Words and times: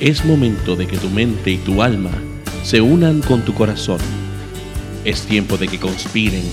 Es 0.00 0.24
momento 0.24 0.76
de 0.76 0.86
que 0.86 0.96
tu 0.96 1.10
mente 1.10 1.50
y 1.50 1.56
tu 1.56 1.82
alma 1.82 2.12
se 2.62 2.80
unan 2.80 3.20
con 3.20 3.44
tu 3.44 3.52
corazón. 3.52 3.98
Es 5.04 5.22
tiempo 5.22 5.56
de 5.56 5.66
que 5.66 5.80
conspiren 5.80 6.44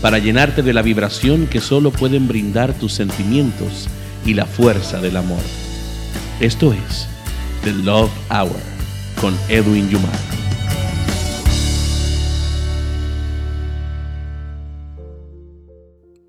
para 0.00 0.18
llenarte 0.18 0.62
de 0.62 0.72
la 0.72 0.80
vibración 0.80 1.46
que 1.46 1.60
solo 1.60 1.90
pueden 1.90 2.26
brindar 2.26 2.72
tus 2.72 2.94
sentimientos 2.94 3.90
y 4.24 4.32
la 4.32 4.46
fuerza 4.46 5.02
del 5.02 5.18
amor. 5.18 5.42
Esto 6.40 6.72
es 6.72 7.06
The 7.62 7.72
Love 7.72 8.10
Hour 8.30 8.56
con 9.20 9.36
Edwin 9.50 9.90
Yumar. 9.90 10.18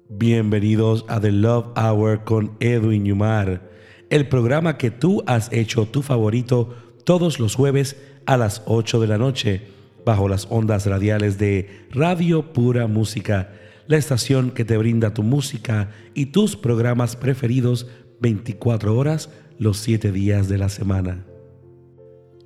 Bienvenidos 0.09 1.05
a 1.07 1.21
The 1.21 1.31
Love 1.31 1.67
Hour 1.77 2.25
con 2.25 2.51
Edwin 2.59 3.05
Yumar 3.05 3.74
el 4.15 4.29
programa 4.29 4.77
que 4.77 4.91
tú 4.91 5.23
has 5.27 5.51
hecho 5.51 5.87
tu 5.87 6.01
favorito 6.01 6.73
todos 7.03 7.37
los 7.37 7.53
jueves 7.53 7.97
a 8.25 8.37
las 8.37 8.61
8 8.65 9.01
de 9.01 9.07
la 9.07 9.17
noche, 9.17 9.63
bajo 10.05 10.29
las 10.29 10.47
ondas 10.49 10.85
radiales 10.85 11.37
de 11.37 11.85
Radio 11.91 12.53
Pura 12.53 12.87
Música, 12.87 13.51
la 13.87 13.97
estación 13.97 14.51
que 14.51 14.63
te 14.63 14.77
brinda 14.77 15.13
tu 15.13 15.21
música 15.21 15.91
y 16.13 16.27
tus 16.27 16.55
programas 16.55 17.17
preferidos 17.17 17.87
24 18.21 18.95
horas 18.95 19.29
los 19.59 19.79
7 19.79 20.13
días 20.13 20.47
de 20.47 20.59
la 20.59 20.69
semana. 20.69 21.25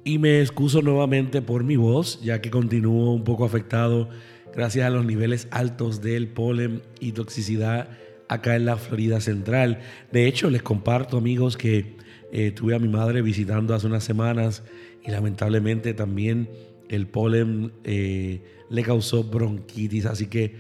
Y 0.04 0.17
me 0.17 0.42
excuso 0.42 0.81
nuevamente 0.81 1.44
por 1.44 1.64
mi 1.64 1.76
voz, 1.76 2.20
ya 2.23 2.42
que 2.42 2.50
continúo 2.50 3.14
un 3.14 3.23
poco 3.23 3.45
afectado 3.45 4.09
gracias 4.56 4.88
a 4.88 4.90
los 4.90 5.06
niveles 5.06 5.48
altos 5.52 6.02
del 6.02 6.30
polen 6.30 6.81
y 7.00 7.12
toxicidad 7.12 7.90
acá 8.30 8.56
en 8.56 8.66
la 8.66 8.78
Florida 8.78 9.20
Central. 9.20 9.82
De 10.12 10.28
hecho, 10.28 10.50
les 10.50 10.62
comparto, 10.62 11.18
amigos, 11.18 11.58
que 11.58 11.98
eh, 12.31 12.52
tuve 12.52 12.76
a 12.76 12.80
mi 12.80 12.88
madre 12.88 13.22
visitando 13.22 13.73
hace 13.73 13.88
unas 13.88 14.03
semanas 14.03 14.64
y 15.06 15.12
lamentablemente 15.12 15.94
también 15.94 16.48
el 16.88 17.08
polen 17.08 17.73
eh, 17.84 18.42
le 18.70 18.84
causó 18.84 19.23
bronquitis. 19.23 20.06
Así 20.06 20.28
que, 20.28 20.56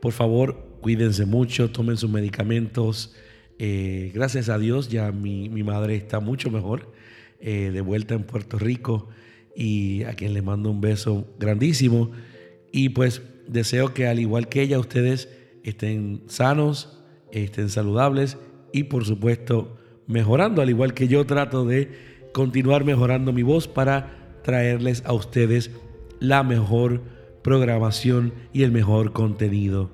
por 0.00 0.12
favor, 0.12 0.78
cuídense 0.80 1.24
mucho, 1.24 1.70
tomen 1.70 1.96
sus 1.96 2.10
medicamentos. 2.10 3.14
Eh, 3.58 4.10
gracias 4.12 4.48
a 4.48 4.58
Dios, 4.58 4.88
ya 4.88 5.12
mi, 5.12 5.48
mi 5.48 5.62
madre 5.62 5.94
está 5.94 6.20
mucho 6.20 6.50
mejor, 6.50 6.92
de 7.40 7.80
vuelta 7.80 8.14
en 8.14 8.22
Puerto 8.22 8.56
Rico 8.56 9.08
y 9.56 10.04
a 10.04 10.14
quien 10.14 10.32
le 10.32 10.42
mando 10.42 10.70
un 10.70 10.80
beso 10.80 11.26
grandísimo. 11.40 12.12
Y 12.70 12.90
pues 12.90 13.20
deseo 13.48 13.94
que 13.94 14.06
al 14.06 14.20
igual 14.20 14.48
que 14.48 14.62
ella, 14.62 14.78
ustedes 14.78 15.28
estén 15.64 16.22
sanos, 16.28 17.01
estén 17.32 17.68
saludables 17.68 18.38
y 18.72 18.84
por 18.84 19.04
supuesto 19.04 19.76
mejorando, 20.06 20.62
al 20.62 20.70
igual 20.70 20.94
que 20.94 21.08
yo 21.08 21.26
trato 21.26 21.64
de 21.64 21.90
continuar 22.32 22.84
mejorando 22.84 23.32
mi 23.32 23.42
voz 23.42 23.68
para 23.68 24.38
traerles 24.42 25.02
a 25.06 25.12
ustedes 25.12 25.70
la 26.20 26.42
mejor 26.42 27.02
programación 27.42 28.32
y 28.52 28.62
el 28.62 28.72
mejor 28.72 29.12
contenido. 29.12 29.90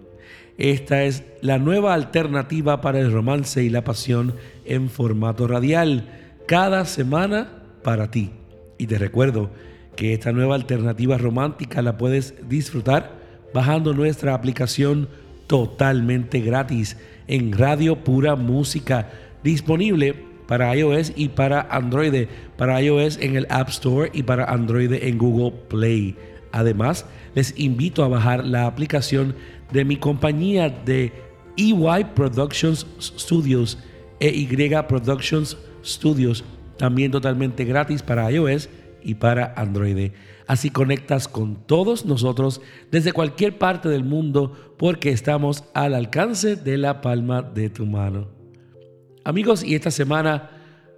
Esta 0.58 1.04
es 1.04 1.22
la 1.40 1.58
nueva 1.58 1.94
alternativa 1.94 2.80
para 2.80 2.98
el 2.98 3.12
romance 3.12 3.62
y 3.62 3.70
la 3.70 3.84
pasión 3.84 4.34
en 4.64 4.90
formato 4.90 5.46
radial, 5.46 6.08
cada 6.46 6.84
semana 6.84 7.62
para 7.82 8.10
ti. 8.10 8.32
Y 8.76 8.86
te 8.86 8.98
recuerdo 8.98 9.50
que 9.94 10.12
esta 10.12 10.32
nueva 10.32 10.54
alternativa 10.54 11.16
romántica 11.16 11.80
la 11.82 11.96
puedes 11.96 12.34
disfrutar 12.48 13.18
bajando 13.54 13.94
nuestra 13.94 14.34
aplicación 14.34 15.08
totalmente 15.48 16.40
gratis 16.40 16.96
en 17.26 17.52
Radio 17.52 17.96
Pura 18.04 18.36
Música, 18.36 19.10
disponible 19.42 20.14
para 20.46 20.74
iOS 20.76 21.12
y 21.16 21.28
para 21.28 21.62
Android. 21.62 22.26
Para 22.56 22.80
iOS 22.80 23.18
en 23.20 23.36
el 23.36 23.46
App 23.50 23.68
Store 23.70 24.10
y 24.14 24.22
para 24.22 24.44
Android 24.44 24.92
en 24.92 25.18
Google 25.18 25.52
Play. 25.68 26.16
Además, 26.52 27.04
les 27.34 27.58
invito 27.58 28.04
a 28.04 28.08
bajar 28.08 28.44
la 28.44 28.66
aplicación 28.66 29.34
de 29.72 29.84
mi 29.84 29.96
compañía 29.96 30.70
de 30.70 31.12
EY 31.56 32.04
Productions 32.14 32.86
Studios, 33.00 33.78
EY 34.20 34.46
Productions 34.88 35.56
Studios, 35.84 36.44
también 36.78 37.10
totalmente 37.10 37.64
gratis 37.64 38.02
para 38.02 38.30
iOS 38.30 38.68
y 39.02 39.14
para 39.14 39.52
Android. 39.56 40.12
Así 40.48 40.70
conectas 40.70 41.28
con 41.28 41.66
todos 41.66 42.06
nosotros 42.06 42.62
desde 42.90 43.12
cualquier 43.12 43.58
parte 43.58 43.90
del 43.90 44.02
mundo 44.02 44.74
porque 44.78 45.10
estamos 45.10 45.64
al 45.74 45.94
alcance 45.94 46.56
de 46.56 46.78
la 46.78 47.02
palma 47.02 47.42
de 47.42 47.68
tu 47.68 47.84
mano. 47.84 48.28
Amigos, 49.24 49.62
y 49.62 49.74
esta 49.74 49.90
semana 49.90 50.50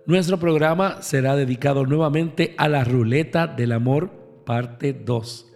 nuestro 0.06 0.38
programa 0.38 1.02
será 1.02 1.34
dedicado 1.34 1.84
nuevamente 1.84 2.54
a 2.58 2.68
la 2.68 2.84
ruleta 2.84 3.48
del 3.48 3.72
amor, 3.72 4.42
parte 4.46 4.92
2. 4.92 5.52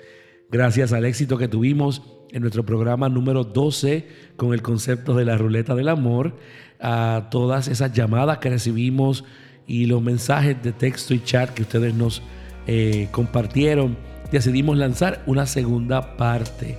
Gracias 0.50 0.93
al 0.93 1.05
éxito 1.05 1.38
que 1.38 1.47
tuvimos 1.47 2.03
en 2.32 2.43
nuestro 2.43 2.66
programa 2.66 3.09
número 3.09 3.44
12 3.44 4.09
con 4.34 4.55
el 4.55 4.61
concepto 4.61 5.15
de 5.15 5.25
la 5.25 5.38
ruleta 5.38 5.76
del 5.76 5.88
amor, 5.88 6.37
a 6.81 7.28
todas 7.31 7.69
esas 7.69 7.93
llamadas 7.93 8.38
que 8.38 8.50
recibimos 8.50 9.22
y 9.69 9.87
los 9.87 10.03
mensajes 10.03 10.61
de 10.65 10.72
texto 10.72 11.15
y 11.15 11.22
chat 11.22 11.50
que 11.50 11.62
ustedes 11.62 11.94
nos 11.94 12.22
eh, 12.66 13.08
compartieron, 13.10 13.97
decidimos 14.30 14.76
lanzar 14.76 15.22
una 15.26 15.47
segunda 15.47 16.16
parte. 16.16 16.78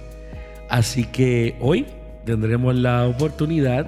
Así 0.70 1.06
que 1.06 1.56
hoy 1.60 1.86
tendremos 2.26 2.76
la 2.76 3.08
oportunidad 3.08 3.88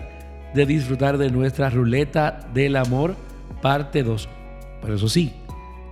de 0.53 0.65
disfrutar 0.65 1.17
de 1.17 1.29
nuestra 1.31 1.69
ruleta 1.69 2.47
del 2.53 2.75
amor 2.75 3.15
parte 3.61 4.03
2. 4.03 4.29
Pero 4.81 4.95
eso 4.95 5.09
sí, 5.09 5.33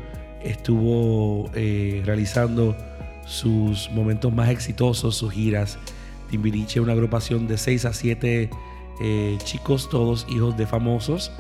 estuvo 0.44 1.50
eh, 1.56 2.04
realizando 2.06 2.78
sus 3.26 3.90
momentos 3.92 4.32
más 4.32 4.50
exitosos, 4.50 5.16
sus 5.16 5.34
giras. 5.34 5.78
Timbiriche, 6.30 6.80
una 6.80 6.94
agrupación 6.94 7.48
de 7.48 7.58
6 7.58 7.86
a 7.86 7.94
7 7.94 8.50
chicos, 9.44 9.90
todos 9.90 10.26
hijos 10.30 10.58
de 10.58 10.66
famosos, 10.66 11.32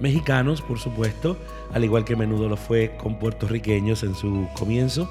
mexicanos, 0.00 0.62
por 0.62 0.78
supuesto, 0.78 1.36
al 1.72 1.84
igual 1.84 2.04
que 2.04 2.16
Menudo 2.16 2.48
lo 2.48 2.56
fue 2.56 2.96
con 2.96 3.18
puertorriqueños 3.18 4.02
en 4.02 4.14
su 4.14 4.48
comienzo, 4.54 5.10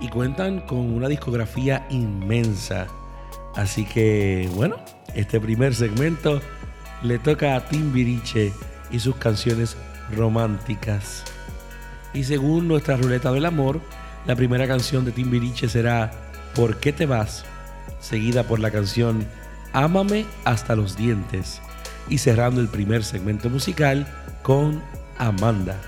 y 0.00 0.08
cuentan 0.08 0.60
con 0.60 0.78
una 0.78 1.08
discografía 1.08 1.86
inmensa. 1.90 2.88
Así 3.54 3.84
que, 3.84 4.50
bueno, 4.54 4.76
este 5.14 5.40
primer 5.40 5.74
segmento 5.74 6.40
le 7.02 7.18
toca 7.18 7.54
a 7.54 7.66
Timbiriche 7.66 8.52
y 8.90 8.98
sus 8.98 9.16
canciones 9.16 9.76
románticas. 10.14 11.24
Y 12.14 12.24
según 12.24 12.68
nuestra 12.68 12.96
ruleta 12.96 13.32
del 13.32 13.46
amor, 13.46 13.80
La 14.24 14.36
primera 14.36 14.68
canción 14.68 15.04
de 15.04 15.10
Timbiriche 15.10 15.68
será 15.68 16.12
¿Por 16.54 16.76
qué 16.76 16.92
te 16.92 17.06
vas? 17.06 17.44
seguida 17.98 18.44
por 18.44 18.60
la 18.60 18.70
canción 18.70 19.26
Ámame 19.72 20.26
hasta 20.44 20.76
los 20.76 20.96
dientes 20.96 21.60
y 22.08 22.18
cerrando 22.18 22.60
el 22.60 22.68
primer 22.68 23.02
segmento 23.02 23.48
musical 23.48 24.06
con 24.42 24.82
Amanda. 25.18 25.80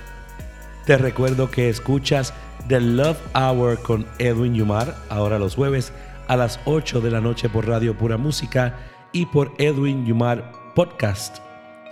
Te 0.85 0.97
recuerdo 0.97 1.49
que 1.49 1.69
escuchas 1.69 2.33
The 2.67 2.79
Love 2.79 3.19
Hour 3.35 3.81
con 3.81 4.05
Edwin 4.19 4.55
Yumar 4.55 4.95
ahora 5.09 5.39
los 5.39 5.55
jueves 5.55 5.91
a 6.27 6.35
las 6.35 6.59
8 6.65 7.01
de 7.01 7.11
la 7.11 7.21
noche 7.21 7.49
por 7.49 7.67
Radio 7.67 7.97
Pura 7.97 8.17
Música 8.17 8.75
y 9.11 9.25
por 9.27 9.53
Edwin 9.57 10.05
Yumar 10.05 10.51
Podcast. 10.75 11.37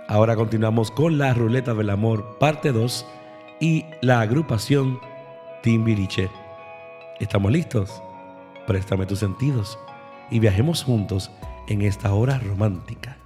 Ahora 0.08 0.36
continuamos 0.36 0.90
con 0.90 1.18
la 1.18 1.32
Ruleta 1.32 1.74
del 1.74 1.90
Amor 1.90 2.38
parte 2.38 2.72
2 2.72 3.06
y 3.60 3.84
la 4.02 4.20
agrupación 4.20 4.98
Timbiriche. 5.62 6.30
¿Estamos 7.20 7.52
listos? 7.52 8.02
Préstame 8.66 9.06
tus 9.06 9.20
sentidos 9.20 9.78
y 10.30 10.40
viajemos 10.40 10.82
juntos 10.82 11.30
en 11.68 11.82
esta 11.82 12.12
hora 12.12 12.38
romántica. 12.38 13.16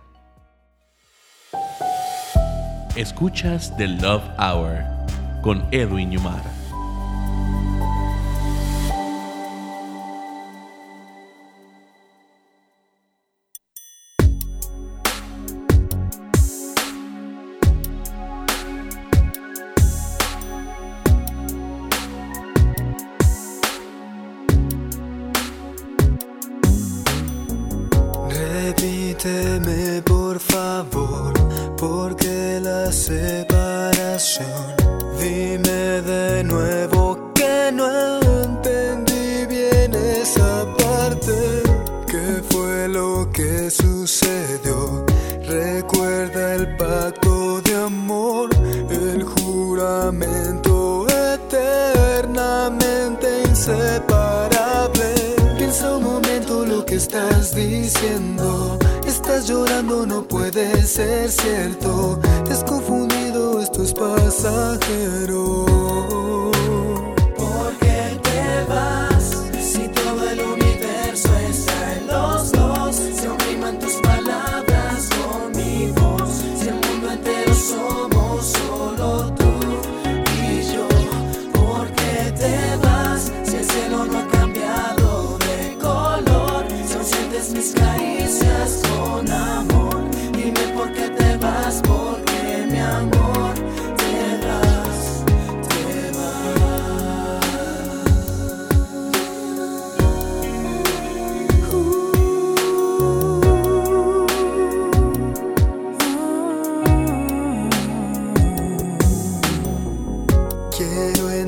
Escuchas 2.98 3.72
The 3.76 3.86
Love 3.86 4.24
Hour 4.40 4.82
con 5.40 5.64
Edwin 5.70 6.10
Yumar. 6.10 6.57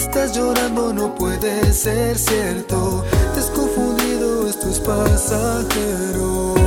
Estás 0.00 0.34
llorando, 0.34 0.94
no 0.94 1.14
puede 1.14 1.74
ser 1.74 2.16
cierto. 2.16 3.04
Te 3.34 3.40
has 3.40 3.50
confundido, 3.50 4.48
esto 4.48 4.70
es 4.70 4.80
pasajero. 4.80 6.59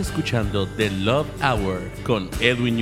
Escuchando 0.00 0.66
The 0.76 0.90
Love 0.90 1.26
Hour 1.42 1.80
con 2.04 2.28
Edwin 2.40 2.78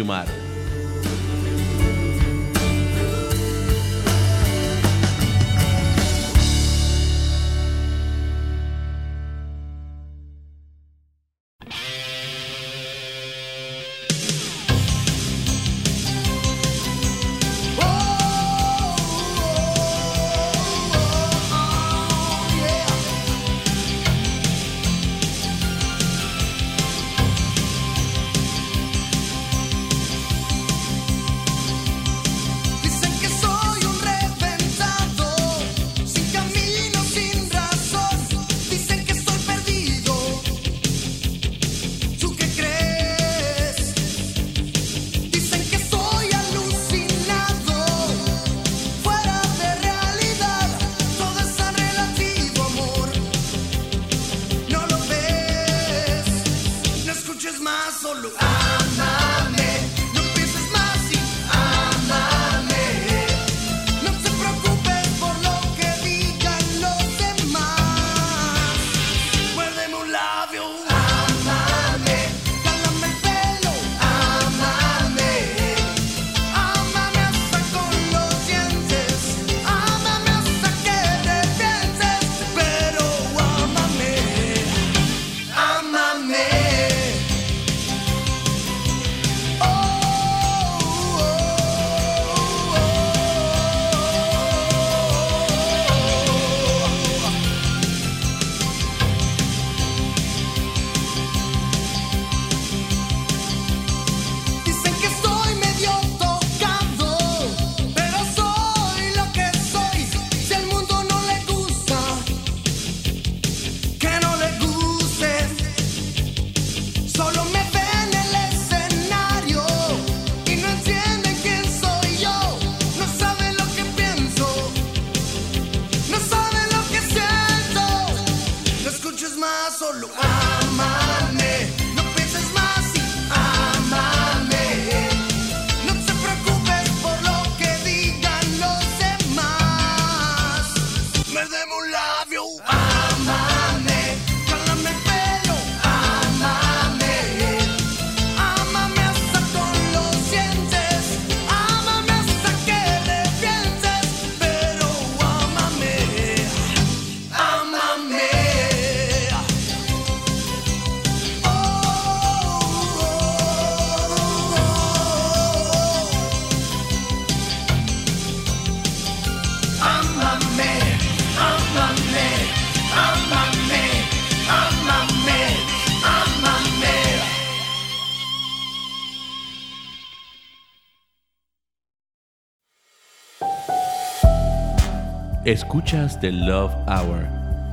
Escuchas 185.51 186.21
The 186.21 186.31
Love 186.31 186.73
Hour 186.87 187.27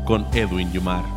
con 0.04 0.26
Edwin 0.34 0.72
Yumar. 0.74 1.17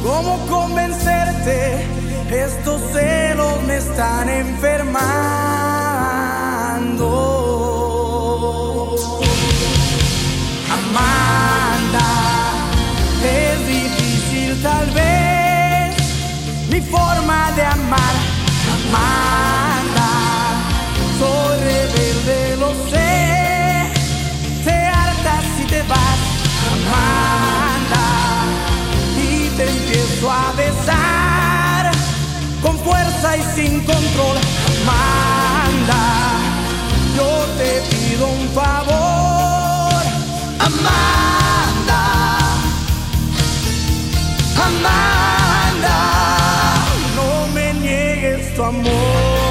¿Cómo 0.04 0.46
convencerte? 0.48 1.86
Estos 2.30 2.82
celos 2.92 3.64
me 3.64 3.78
están 3.78 4.30
enfermando. 4.30 5.77
y 33.36 33.42
sin 33.56 33.80
control. 33.82 34.38
Amanda, 34.84 36.04
yo 37.16 37.46
te 37.58 37.82
pido 37.90 38.28
un 38.28 38.48
favor. 38.50 40.04
Amanda, 40.60 42.02
Amanda, 44.68 45.98
no 47.16 47.48
me 47.54 47.74
niegues 47.74 48.56
tu 48.56 48.64
amor. 48.64 49.47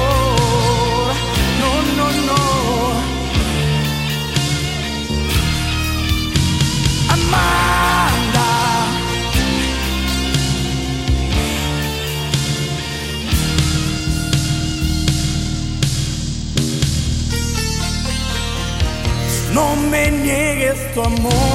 no 19.57 19.75
me 19.89 20.11
niegues 20.11 20.79
tu 20.93 21.01
amor. 21.01 21.47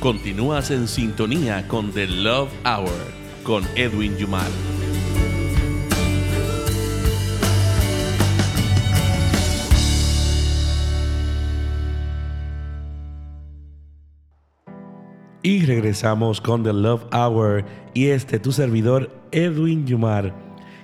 Continúas 0.00 0.70
en 0.70 0.88
sintonía 0.88 1.68
con 1.68 1.92
The 1.92 2.06
Love 2.08 2.50
Hour 2.64 2.98
con 3.44 3.62
Edwin 3.76 4.16
Yumal. 4.16 4.67
Y 15.48 15.64
regresamos 15.64 16.42
con 16.42 16.62
The 16.62 16.74
Love 16.74 17.06
Hour 17.10 17.64
y 17.94 18.08
este 18.08 18.38
tu 18.38 18.52
servidor 18.52 19.10
Edwin 19.32 19.86
Yumar. 19.86 20.34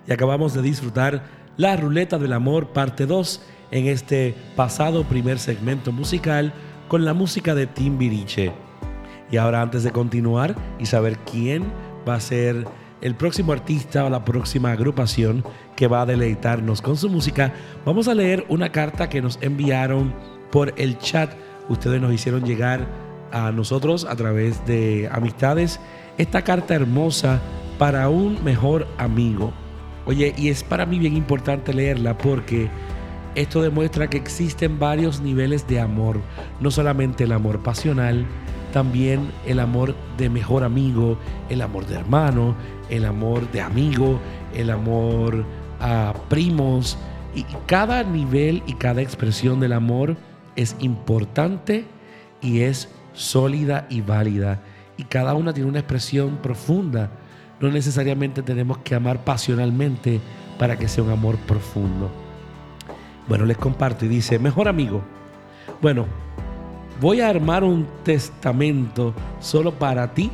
Y 0.09 0.13
acabamos 0.15 0.55
de 0.55 0.63
disfrutar 0.63 1.23
La 1.59 1.77
Ruleta 1.77 2.19
del 2.19 2.33
Amor 2.33 2.69
parte 2.69 3.05
2 3.05 3.43
en 3.73 3.89
este 3.89 4.35
pasado 4.57 5.05
primer 5.05 5.39
segmento 5.39 5.93
musical 5.93 6.55
con 6.89 7.05
la 7.05 7.13
música 7.13 7.55
de 7.55 7.67
Timbiriche. 7.67 8.53
Y 9.31 9.37
ahora 9.37 9.61
antes 9.61 9.83
de 9.83 9.91
continuar 9.91 10.57
y 10.79 10.87
saber 10.87 11.19
quién 11.31 11.65
va 12.09 12.15
a 12.15 12.21
ser 12.21 12.67
el 13.03 13.15
próximo 13.17 13.53
artista 13.53 14.07
o 14.07 14.09
la 14.09 14.25
próxima 14.25 14.73
agrupación 14.73 15.45
que 15.77 15.89
va 15.89 16.01
a 16.01 16.07
deleitarnos 16.07 16.81
con 16.81 16.97
su 16.97 17.11
música, 17.11 17.53
vamos 17.85 18.09
a 18.09 18.15
leer 18.15 18.47
una 18.49 18.73
carta 18.73 19.11
que 19.11 19.21
nos 19.21 19.39
enviaron 19.43 20.15
por 20.51 20.73
el 20.79 20.97
chat. 20.97 21.35
Ustedes 21.69 22.01
nos 22.01 22.15
hicieron 22.15 22.45
llegar 22.45 23.05
a 23.35 23.53
nosotros 23.53 24.07
a 24.09 24.17
través 24.17 24.65
de 24.65 25.11
amistades 25.13 25.81
esta 26.17 26.43
carta 26.43 26.75
hermosa 26.75 27.43
para 27.79 28.09
un 28.09 28.43
mejor 28.45 28.87
amigo. 28.97 29.53
Oye, 30.07 30.35
y 30.39 30.49
es 30.49 30.63
para 30.63 30.87
mí 30.87 30.99
bien 30.99 31.17
importante 31.17 31.75
leerla 31.75 32.17
porque 32.17 32.71
esto 33.35 33.61
demuestra 33.61 34.09
que 34.09 34.17
existen 34.17 34.79
varios 34.79 35.21
niveles 35.21 35.67
de 35.67 35.81
amor, 35.81 36.21
no 36.61 36.71
solamente 36.71 37.25
el 37.25 37.33
amor 37.33 37.63
pasional, 37.63 38.25
también 38.73 39.33
el 39.47 39.59
amor 39.59 39.95
de 40.17 40.29
mejor 40.31 40.63
amigo, 40.63 41.19
el 41.49 41.63
amor 41.63 41.87
de 41.87 41.97
hermano, 41.97 42.55
el 42.91 43.05
amor 43.05 43.51
de 43.51 43.61
amigo, 43.61 44.21
el 44.55 44.71
amor 44.71 45.45
a 45.81 46.15
primos. 46.29 46.97
Y 47.35 47.45
cada 47.67 48.05
nivel 48.05 48.63
y 48.67 48.75
cada 48.75 49.03
expresión 49.03 49.59
del 49.59 49.73
amor 49.73 50.17
es 50.55 50.77
importante 50.79 51.87
y 52.41 52.61
es 52.61 52.89
sólida 53.15 53.87
y 53.89 54.03
válida. 54.03 54.61
Y 54.97 55.05
cada 55.05 55.35
una 55.35 55.53
tiene 55.55 55.69
una 55.69 55.79
expresión 55.79 56.37
profunda. 56.43 57.11
No 57.61 57.71
necesariamente 57.71 58.43
tenemos 58.43 58.79
que 58.79 58.95
amar 58.95 59.25
pasionalmente 59.25 60.21
para 60.59 60.79
que 60.79 60.89
sea 60.89 61.03
un 61.03 61.11
amor 61.11 61.37
profundo. 61.39 62.11
Bueno, 63.29 63.47
les 63.47 63.57
comparto 63.57 64.05
y 64.05 64.09
dice, 64.09 64.39
mejor 64.39 64.69
amigo. 64.69 65.03
Bueno, 65.81 66.07
voy 67.01 67.21
a 67.21 67.29
armar 67.29 67.65
un 67.65 67.87
testamento 68.05 69.15
solo 69.41 69.73
para 69.73 70.13
ti, 70.13 70.31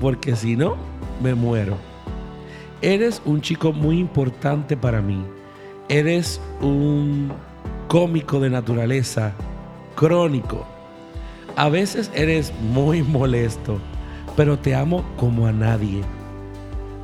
porque 0.00 0.36
si 0.36 0.56
no, 0.56 0.76
me 1.22 1.34
muero. 1.34 1.76
Eres 2.82 3.20
un 3.24 3.40
chico 3.40 3.72
muy 3.72 3.98
importante 3.98 4.76
para 4.76 5.02
mí. 5.02 5.22
Eres 5.88 6.40
un 6.60 7.32
cómico 7.88 8.38
de 8.38 8.48
naturaleza, 8.48 9.32
crónico. 9.96 10.66
A 11.60 11.68
veces 11.68 12.10
eres 12.14 12.54
muy 12.72 13.02
molesto, 13.02 13.80
pero 14.34 14.58
te 14.58 14.74
amo 14.74 15.04
como 15.18 15.46
a 15.46 15.52
nadie. 15.52 16.00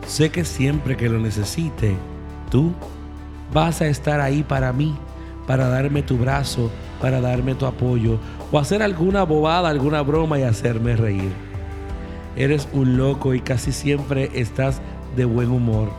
Sé 0.06 0.30
que 0.30 0.46
siempre 0.46 0.96
que 0.96 1.10
lo 1.10 1.18
necesite, 1.18 1.94
tú 2.50 2.72
vas 3.52 3.82
a 3.82 3.86
estar 3.86 4.18
ahí 4.18 4.42
para 4.42 4.72
mí 4.72 4.96
para 5.46 5.68
darme 5.68 6.00
tu 6.00 6.16
brazo, 6.16 6.70
para 7.02 7.20
darme 7.20 7.54
tu 7.54 7.66
apoyo 7.66 8.18
o 8.50 8.58
hacer 8.58 8.82
alguna 8.82 9.24
bobada, 9.24 9.68
alguna 9.68 10.00
broma 10.00 10.38
y 10.38 10.44
hacerme 10.44 10.96
reír. 10.96 11.32
Eres 12.34 12.66
un 12.72 12.96
loco 12.96 13.34
y 13.34 13.42
casi 13.42 13.72
siempre 13.72 14.30
estás 14.32 14.80
de 15.16 15.26
buen 15.26 15.50
humor. 15.50 15.90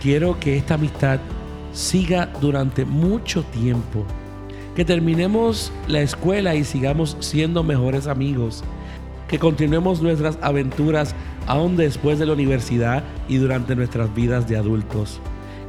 Quiero 0.00 0.38
que 0.38 0.56
esta 0.56 0.74
amistad 0.74 1.18
siga 1.72 2.26
durante 2.40 2.84
mucho 2.84 3.42
tiempo. 3.42 4.06
Que 4.74 4.84
terminemos 4.84 5.72
la 5.86 6.00
escuela 6.00 6.54
y 6.54 6.64
sigamos 6.64 7.16
siendo 7.20 7.62
mejores 7.62 8.06
amigos. 8.06 8.64
Que 9.28 9.38
continuemos 9.38 10.02
nuestras 10.02 10.38
aventuras 10.42 11.14
aún 11.46 11.76
después 11.76 12.18
de 12.18 12.26
la 12.26 12.32
universidad 12.32 13.04
y 13.28 13.36
durante 13.36 13.76
nuestras 13.76 14.14
vidas 14.14 14.48
de 14.48 14.56
adultos. 14.56 15.20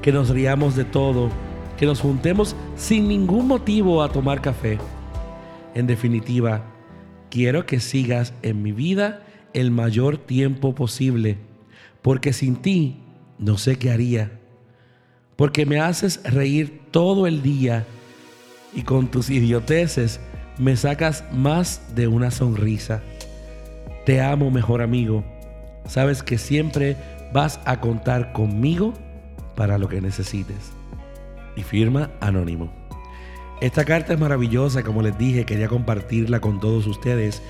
Que 0.02 0.12
nos 0.12 0.30
riamos 0.30 0.76
de 0.76 0.86
todo 0.86 1.30
que 1.78 1.86
nos 1.86 2.00
juntemos 2.00 2.56
sin 2.76 3.08
ningún 3.08 3.48
motivo 3.48 4.02
a 4.02 4.10
tomar 4.10 4.42
café. 4.42 4.78
En 5.74 5.88
definitiva, 5.88 6.64
quiero 7.30 7.66
que 7.66 7.80
sigas 7.80 8.34
en 8.42 8.62
mi 8.62 8.72
vida 8.72 9.24
el 9.54 9.72
mayor 9.72 10.18
tiempo 10.18 10.76
posible, 10.76 11.38
porque 12.02 12.34
sin 12.34 12.58
ti 12.58 12.98
no 13.38 13.58
sé 13.58 13.78
qué 13.78 13.92
haría, 13.92 14.40
porque 15.36 15.66
me 15.66 15.80
haces 15.80 16.22
reír 16.24 16.82
todo 16.92 17.28
el 17.28 17.42
día 17.42 17.86
y 18.76 18.84
con 18.84 19.08
tus 19.08 19.30
idioteces 19.30 20.20
me 20.58 20.76
sacas 20.76 21.24
más 21.32 21.82
de 21.96 22.08
una 22.08 22.30
sonrisa. 22.30 23.02
Te 24.06 24.22
amo, 24.22 24.52
mejor 24.52 24.82
amigo. 24.82 25.24
Sabes 25.88 26.22
que 26.22 26.38
siempre 26.38 26.98
vas 27.34 27.60
a 27.66 27.80
contar 27.80 28.34
conmigo 28.34 28.94
para 29.56 29.78
lo 29.78 29.88
que 29.88 30.02
necesites 30.02 30.72
y 31.56 31.64
firma 31.64 32.12
anónimo. 32.20 32.72
Esta 33.62 33.86
carta 33.86 34.14
es 34.14 34.20
maravillosa, 34.20 34.84
como 34.84 35.02
les 35.02 35.18
dije, 35.18 35.46
quería 35.46 35.70
compartirla 35.70 36.42
con 36.42 36.60
todos 36.60 36.86
ustedes 36.88 37.42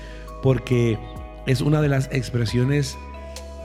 porque 0.42 0.98
es 1.46 1.60
una 1.60 1.80
de 1.80 1.88
las 1.88 2.08
expresiones 2.12 2.96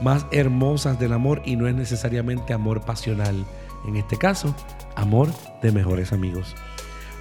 más 0.00 0.26
hermosas 0.32 0.98
del 0.98 1.12
amor 1.12 1.42
y 1.44 1.54
no 1.54 1.68
es 1.68 1.74
necesariamente 1.74 2.52
amor 2.52 2.84
pasional. 2.84 3.44
En 3.86 3.96
este 3.96 4.16
caso, 4.16 4.54
amor 4.96 5.28
de 5.62 5.70
mejores 5.70 6.12
amigos. 6.12 6.56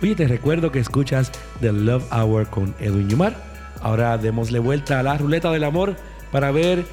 Oye, 0.01 0.15
te 0.15 0.27
recuerdo 0.27 0.71
que 0.71 0.79
escuchas 0.79 1.31
The 1.59 1.71
Love 1.71 2.11
Hour 2.11 2.47
con 2.47 2.73
Edwin 2.79 3.07
Yumar. 3.07 3.35
Ahora 3.81 4.17
démosle 4.17 4.57
vuelta 4.57 4.99
a 4.99 5.03
la 5.03 5.17
ruleta 5.17 5.51
del 5.51 5.63
amor 5.63 5.95
para 6.31 6.51
ver 6.51 6.85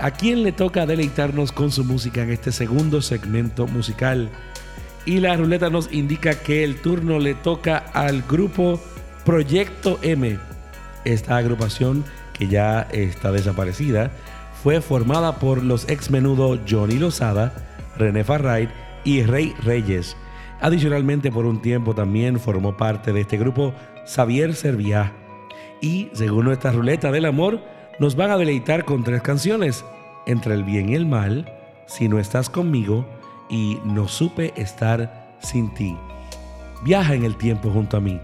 a 0.00 0.10
quién 0.10 0.42
le 0.42 0.52
toca 0.52 0.86
deleitarnos 0.86 1.52
con 1.52 1.70
su 1.70 1.84
música 1.84 2.22
en 2.22 2.30
este 2.30 2.52
segundo 2.52 3.02
segmento 3.02 3.66
musical 3.66 4.30
y 5.04 5.20
la 5.20 5.36
ruleta 5.36 5.68
nos 5.68 5.92
indica 5.92 6.34
que 6.40 6.64
el 6.64 6.76
turno 6.76 7.18
le 7.18 7.34
toca 7.34 7.76
al 7.92 8.22
grupo 8.22 8.80
Proyecto 9.24 9.98
M. 10.02 10.38
Esta 11.04 11.36
agrupación, 11.36 12.04
que 12.32 12.48
ya 12.48 12.88
está 12.92 13.30
desaparecida, 13.30 14.10
fue 14.62 14.80
formada 14.80 15.38
por 15.38 15.62
los 15.62 15.88
ex 15.90 16.10
menudo 16.10 16.58
Johnny 16.68 16.98
Lozada, 16.98 17.52
René 17.98 18.24
Farray 18.24 18.70
y 19.04 19.22
Rey 19.22 19.54
Reyes. 19.62 20.16
Adicionalmente, 20.60 21.30
por 21.30 21.46
un 21.46 21.60
tiempo 21.60 21.94
también 21.94 22.38
formó 22.40 22.76
parte 22.76 23.12
de 23.12 23.20
este 23.20 23.36
grupo 23.36 23.74
Xavier 24.06 24.54
Serviá. 24.54 25.12
Y 25.80 26.08
según 26.12 26.46
nuestra 26.46 26.72
ruleta 26.72 27.10
del 27.10 27.26
amor, 27.26 27.60
nos 27.98 28.16
van 28.16 28.30
a 28.30 28.38
deleitar 28.38 28.84
con 28.84 29.04
tres 29.04 29.22
canciones: 29.22 29.84
Entre 30.26 30.54
el 30.54 30.64
bien 30.64 30.88
y 30.88 30.94
el 30.94 31.06
mal, 31.06 31.52
Si 31.86 32.08
no 32.08 32.18
estás 32.18 32.48
conmigo 32.48 33.04
y 33.50 33.78
no 33.84 34.08
supe 34.08 34.54
estar 34.56 35.36
sin 35.40 35.72
ti. 35.74 35.96
Viaja 36.82 37.14
en 37.14 37.24
el 37.24 37.36
tiempo 37.36 37.70
junto 37.70 37.98
a 37.98 38.00
mí, 38.00 38.20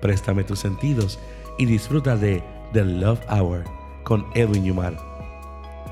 préstame 0.00 0.44
tus 0.44 0.58
sentidos 0.58 1.18
y 1.58 1.66
disfruta 1.66 2.16
de 2.16 2.42
The 2.72 2.84
Love 2.84 3.20
Hour 3.30 3.64
con 4.04 4.26
Edwin 4.34 4.64
Yumar. 4.64 4.96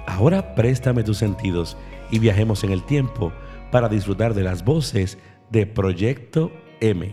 Ahora 0.06 0.54
préstame 0.54 1.02
tus 1.02 1.18
sentidos 1.18 1.76
y 2.10 2.18
viajemos 2.18 2.64
en 2.64 2.72
el 2.72 2.82
tiempo 2.84 3.32
para 3.70 3.88
disfrutar 3.88 4.34
de 4.34 4.42
las 4.42 4.64
voces 4.64 5.18
de 5.50 5.66
Proyecto 5.66 6.52
M. 6.80 7.10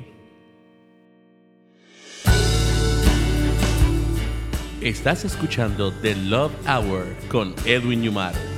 Estás 4.82 5.26
escuchando 5.26 5.92
The 5.92 6.16
Love 6.16 6.54
Hour 6.68 7.06
con 7.30 7.56
Edwin 7.66 8.04
Yumar. 8.04 8.55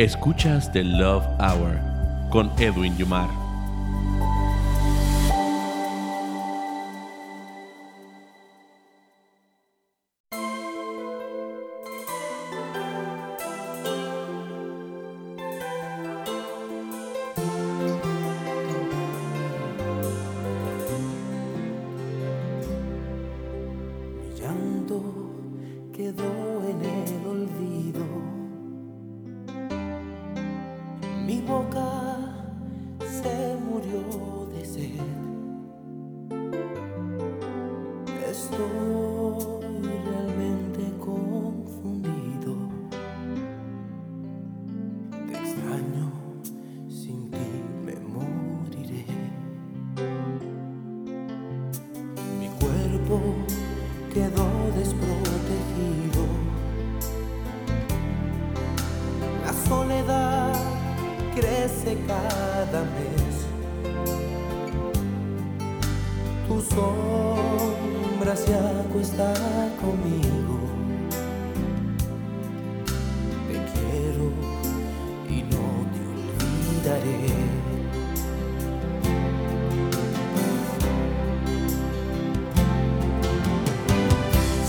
Escuchas 0.00 0.72
The 0.72 0.82
Love 0.82 1.26
Hour 1.38 1.78
con 2.30 2.50
Edwin 2.58 2.96
Yumar. 2.96 3.49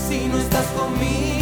Si 0.07 0.27
no 0.27 0.37
estás 0.37 0.65
conmigo. 0.67 1.40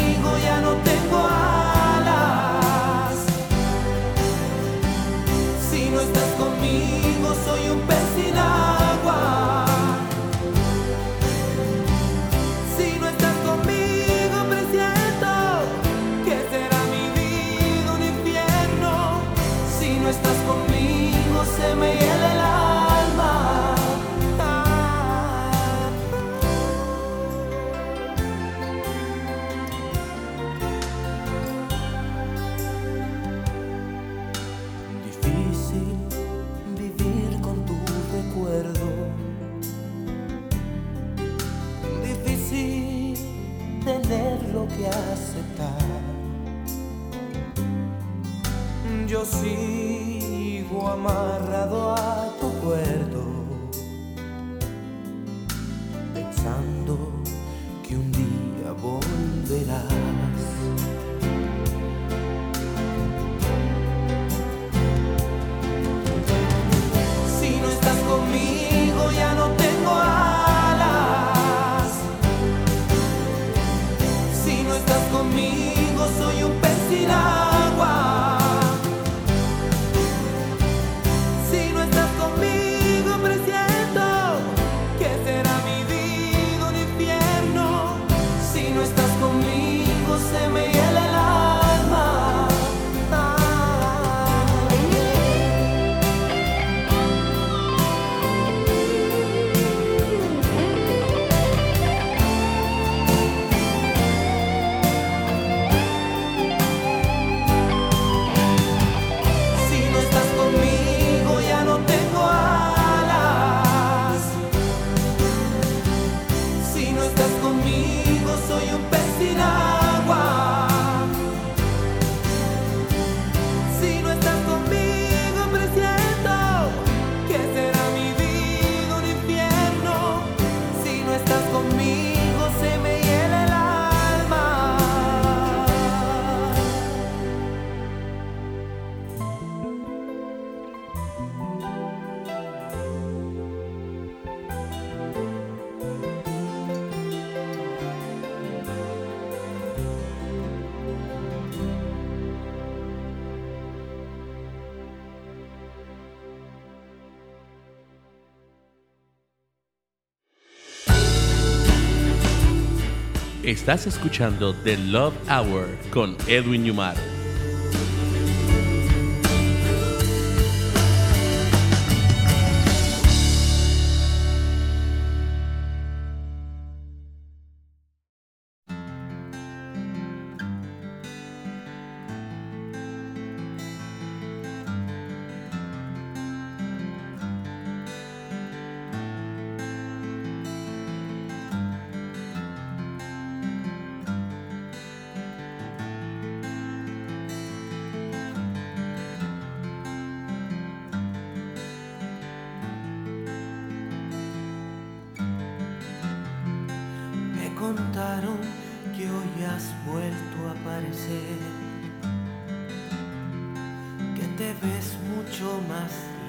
Estás 163.49 163.87
escuchando 163.87 164.53
The 164.53 164.77
Love 164.77 165.15
Hour 165.27 165.75
con 165.89 166.15
Edwin 166.27 166.65
Yumar. 166.65 167.18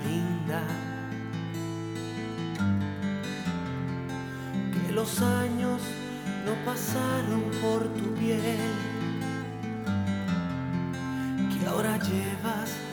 Linda, 0.05 0.63
que 4.73 4.93
los 4.93 5.21
años 5.21 5.81
no 6.45 6.55
pasaron 6.65 7.43
por 7.63 7.85
tu 7.95 8.15
piel, 8.15 8.75
que 11.53 11.67
ahora 11.67 11.99
llevas 11.99 12.89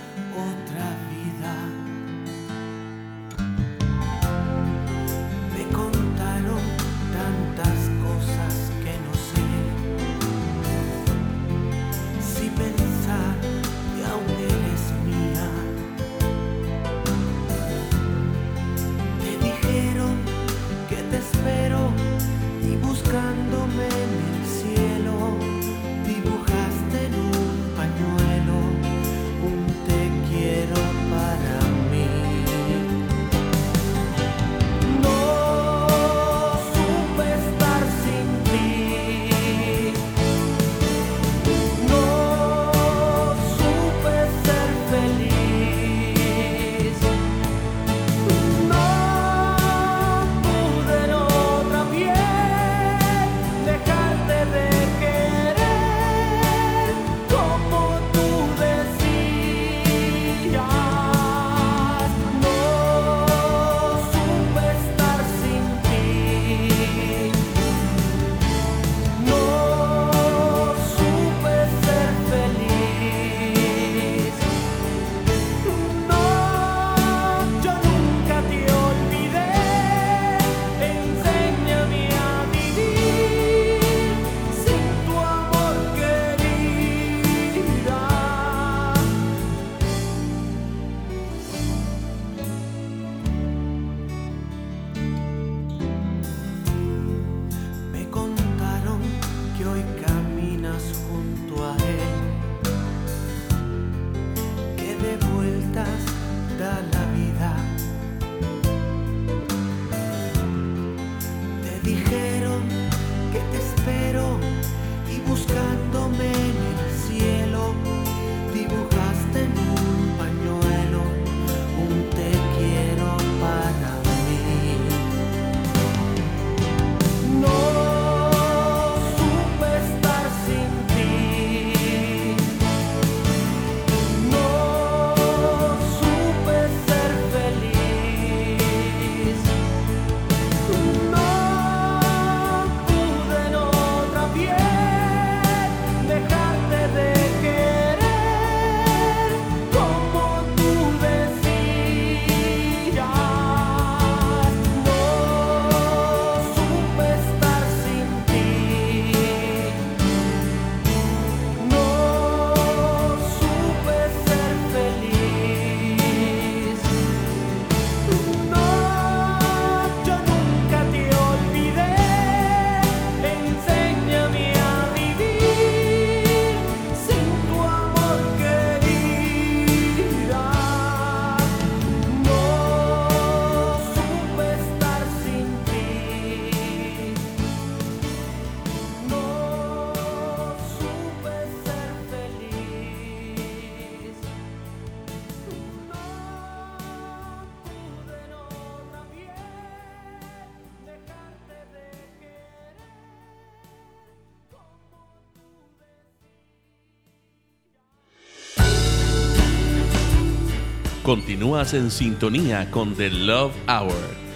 Continúas 211.08 211.74
en 211.74 211.90
sintonía 211.90 212.70
con 212.70 212.94
The 212.94 213.10
Love 213.10 213.56
Hour 213.70 213.96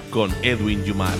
con 0.10 0.32
Edwin 0.42 0.82
Yumar. 0.86 1.18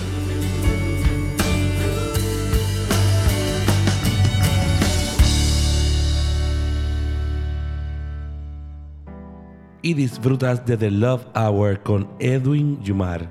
Y 9.82 9.92
disfrutas 9.92 10.64
de 10.64 10.78
The 10.78 10.90
Love 10.90 11.26
Hour 11.34 11.82
con 11.82 12.08
Edwin 12.18 12.82
Yumar. 12.82 13.30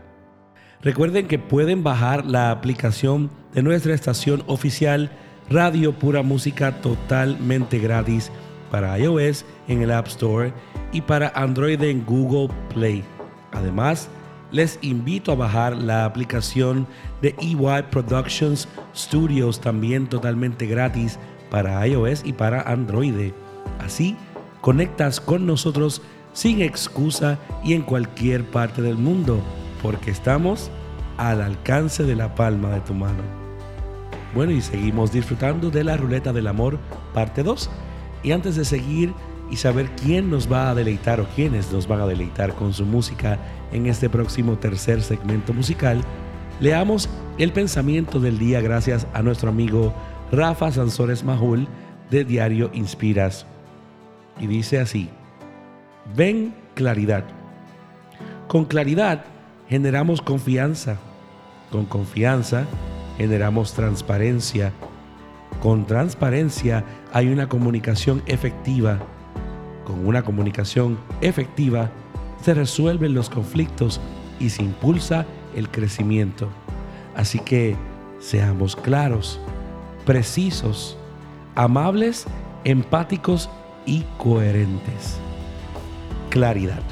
Recuerden 0.84 1.28
que 1.28 1.40
pueden 1.40 1.84
bajar 1.84 2.28
la 2.28 2.52
aplicación 2.52 3.32
de 3.56 3.64
nuestra 3.64 3.96
estación 3.96 4.44
oficial 4.46 5.10
Radio 5.50 5.91
Pura 5.91 6.22
Música 6.22 6.82
totalmente 6.82 7.80
gratis 7.80 8.32
para 8.70 9.00
iOS 9.00 9.43
en 9.68 9.82
el 9.82 9.89
App 9.89 10.06
Store 10.06 10.54
y 10.92 11.02
para 11.02 11.30
Android 11.36 11.82
en 11.82 12.06
Google 12.06 12.50
Play. 12.74 13.04
Además, 13.52 14.10
les 14.52 14.80
invito 14.82 15.32
a 15.32 15.36
bajar 15.36 15.76
la 15.78 16.06
aplicación 16.06 16.88
de 17.22 17.36
EY 17.39 17.84
Productions 17.89 18.68
Studios 18.96 19.62
también 19.62 20.08
totalmente 20.08 20.66
gratis 20.66 21.18
para 21.50 21.86
iOS 21.88 22.24
y 22.26 22.34
para 22.34 22.62
Android. 22.62 23.32
Así, 23.80 24.18
conectas 24.60 25.20
con 25.20 25.46
nosotros 25.46 26.02
sin 26.34 26.62
excusa 26.62 27.38
y 27.64 27.74
en 27.74 27.82
cualquier 27.82 28.46
parte 28.46 28.82
del 28.82 28.98
mundo, 28.98 29.42
porque 29.82 30.12
estamos 30.12 30.70
al 31.18 31.42
alcance 31.42 32.04
de 32.04 32.16
la 32.16 32.36
palma 32.36 32.70
de 32.70 32.82
tu 32.82 32.94
mano. 32.94 33.24
Bueno, 34.34 34.54
y 34.54 34.62
seguimos 34.62 35.12
disfrutando 35.12 35.70
de 35.70 35.84
la 35.84 35.98
ruleta 35.98 36.32
del 36.32 36.48
amor, 36.48 36.80
parte 37.14 37.44
2. 37.44 37.70
Y 38.24 38.32
antes 38.32 38.56
de 38.56 38.64
seguir 38.64 39.14
y 39.52 39.58
saber 39.58 39.91
quién 40.02 40.30
nos 40.30 40.52
va 40.52 40.70
a 40.70 40.76
deleitar 40.76 41.20
o 41.20 41.28
quiénes 41.36 41.72
nos 41.72 41.88
van 41.88 41.99
a 41.99 42.08
deleitar 42.08 42.56
con 42.56 42.74
su 42.74 42.86
música 42.86 43.38
en 43.74 43.86
este 43.86 44.10
próximo 44.10 44.58
tercer 44.58 45.04
segmento 45.04 45.54
musical, 45.54 46.02
leamos 46.62 47.10
el 47.38 47.52
pensamiento 47.52 48.20
del 48.20 48.39
día 48.39 48.62
gracias 48.62 49.06
a 49.14 49.22
nuestro 49.22 49.49
amigo 49.49 49.93
Rafa 50.32 50.72
Sansores 50.72 51.24
Majul 51.26 51.68
de 52.10 52.24
Diario 52.24 52.72
Inspiras. 52.74 53.45
Y 54.39 54.47
dice 54.47 54.80
así, 54.80 55.10
ven 56.16 56.54
claridad. 56.74 57.26
Con 58.47 58.66
claridad 58.66 59.26
generamos 59.68 60.22
confianza. 60.22 60.97
Con 61.72 61.86
confianza 61.86 62.66
generamos 63.18 63.74
transparencia. 63.74 64.72
Con 65.62 65.86
transparencia 65.86 66.86
hay 67.12 67.28
una 67.28 67.49
comunicación 67.49 68.24
efectiva. 68.26 68.99
Con 69.92 70.08
una 70.08 70.24
comunicación 70.24 70.98
efectiva 71.20 71.92
se 72.42 72.54
resuelven 72.54 73.14
los 73.14 73.30
conflictos 73.30 74.00
y 74.39 74.50
se 74.50 74.64
impulsa 74.64 75.26
el 75.54 75.68
crecimiento. 75.68 76.48
Así 77.14 77.39
que 77.39 77.76
seamos 78.18 78.78
claros, 78.78 79.38
precisos, 80.06 80.98
amables, 81.56 82.26
empáticos 82.64 83.50
y 83.86 84.06
coherentes. 84.18 85.20
Claridad. 86.30 86.84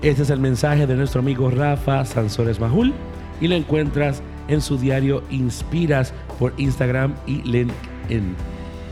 Este 0.00 0.22
es 0.22 0.30
el 0.30 0.40
mensaje 0.40 0.86
de 0.86 0.96
nuestro 0.96 1.20
amigo 1.20 1.50
Rafa 1.50 2.06
Sansores 2.06 2.58
Majul 2.58 2.94
y 3.38 3.48
lo 3.48 3.54
encuentras 3.54 4.22
en 4.48 4.62
su 4.62 4.78
diario 4.78 5.22
Inspiras 5.28 6.14
por 6.38 6.54
Instagram 6.56 7.16
y 7.26 7.42
LinkedIn. 7.42 8.34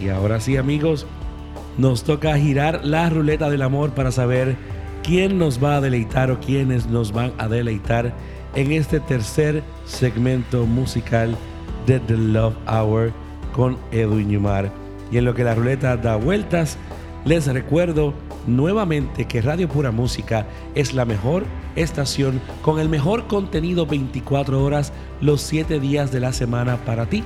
Y 0.02 0.10
ahora 0.10 0.38
sí 0.38 0.58
amigos, 0.58 1.06
nos 1.78 2.04
toca 2.04 2.36
girar 2.38 2.84
la 2.84 3.08
ruleta 3.10 3.50
del 3.50 3.62
amor 3.62 3.90
para 3.90 4.10
saber 4.10 4.56
quién 5.02 5.38
nos 5.38 5.62
va 5.62 5.76
a 5.76 5.80
deleitar 5.80 6.30
o 6.30 6.40
quiénes 6.40 6.86
nos 6.86 7.12
van 7.12 7.32
a 7.38 7.48
deleitar 7.48 8.14
en 8.54 8.72
este 8.72 9.00
tercer 9.00 9.62
segmento 9.84 10.66
musical 10.66 11.36
de 11.86 12.00
The 12.00 12.16
Love 12.16 12.56
Hour 12.66 13.12
con 13.52 13.78
Edwin 13.92 14.30
Yumar. 14.30 14.72
Y 15.12 15.18
en 15.18 15.24
lo 15.24 15.34
que 15.34 15.44
la 15.44 15.54
ruleta 15.54 15.96
da 15.96 16.16
vueltas, 16.16 16.78
les 17.24 17.46
recuerdo 17.46 18.14
nuevamente 18.46 19.26
que 19.26 19.42
Radio 19.42 19.68
Pura 19.68 19.90
Música 19.90 20.46
es 20.74 20.94
la 20.94 21.04
mejor 21.04 21.44
estación 21.76 22.40
con 22.62 22.80
el 22.80 22.88
mejor 22.88 23.26
contenido 23.26 23.86
24 23.86 24.62
horas 24.62 24.92
los 25.20 25.42
7 25.42 25.78
días 25.80 26.10
de 26.10 26.20
la 26.20 26.32
semana 26.32 26.78
para 26.84 27.06
ti. 27.06 27.22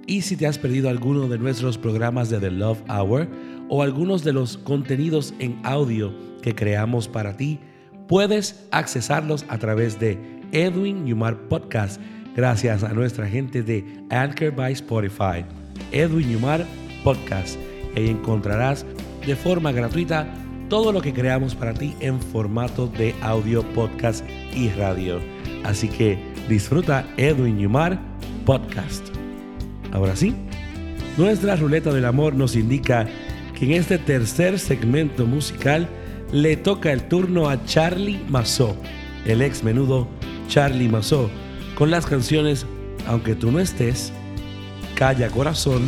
Y 0.08 0.22
si 0.22 0.36
te 0.36 0.47
has 0.47 0.58
perdido 0.58 0.89
alguno 0.89 1.28
de 1.28 1.38
nuestros 1.38 1.78
programas 1.78 2.30
de 2.30 2.39
The 2.39 2.51
Love 2.51 2.84
Hour 2.89 3.28
o 3.70 3.82
algunos 3.82 4.24
de 4.24 4.34
los 4.34 4.58
contenidos 4.58 5.34
en 5.39 5.60
audio 5.64 6.14
que 6.41 6.53
creamos 6.53 7.08
para 7.08 7.36
ti, 7.36 7.60
puedes 8.08 8.68
accesarlos 8.72 9.45
a 9.49 9.58
través 9.58 9.99
de 9.99 10.20
Edwin 10.51 11.08
Yumar 11.08 11.38
Podcast 11.47 11.99
gracias 12.36 12.84
a 12.84 12.93
nuestra 12.93 13.28
gente 13.28 13.64
de 13.64 13.84
Anchor 14.12 14.51
by 14.51 14.74
Spotify. 14.74 15.43
Edwin 15.91 16.30
Yumar 16.32 16.66
Podcast 17.03 17.58
ahí 17.95 18.10
encontrarás 18.10 18.86
de 19.26 19.36
forma 19.36 19.72
gratuita 19.72 20.28
todo 20.70 20.91
lo 20.91 21.01
que 21.01 21.14
creamos 21.14 21.56
para 21.56 21.74
ti 21.74 21.95
en 21.99 22.20
formato 22.20 22.88
de 22.88 23.16
audio, 23.22 23.64
podcast 23.74 24.26
y 24.53 24.70
radio. 24.70 25.20
Así 25.64 25.88
que 25.88 26.18
disfruta 26.49 27.06
Edwin 27.18 27.60
Yumar 27.60 27.99
Podcast. 28.45 29.14
Ahora 29.96 30.18
sí, 30.18 30.36
nuestra 31.18 31.56
ruleta 31.56 31.93
del 31.93 32.04
amor 32.04 32.36
nos 32.36 32.58
indica 32.58 33.08
que 33.58 33.64
en 33.64 33.72
este 33.72 33.98
tercer 33.98 34.60
segmento 34.60 35.26
musical 35.26 35.88
le 36.34 36.58
toca 36.58 36.91
el 36.91 37.08
turno 37.08 37.48
a 37.48 37.64
Charlie 37.64 38.20
Mazó, 38.28 38.76
el 39.26 39.41
ex 39.41 39.64
menudo 39.64 40.10
Charlie 40.50 40.89
Mazó, 40.89 41.30
con 41.76 41.91
las 41.91 42.06
canciones 42.06 42.66
Aunque 43.08 43.36
tú 43.36 43.54
no 43.54 43.62
estés, 43.62 44.12
Calla 44.96 45.30
Corazón 45.30 45.84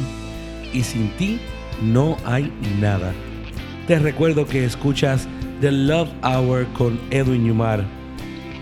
y 0.71 0.83
Sin 0.83 1.09
ti 1.17 1.41
no 1.83 2.15
hay 2.23 2.49
nada. 2.79 3.11
Te 3.87 3.99
recuerdo 3.99 4.47
que 4.47 4.63
escuchas 4.63 5.27
The 5.59 5.73
Love 5.73 6.11
Hour 6.23 6.65
con 6.77 6.97
Edwin 7.09 7.45
Yumar, 7.45 7.83